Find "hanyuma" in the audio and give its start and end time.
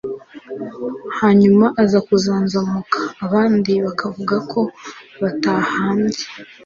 1.19-1.65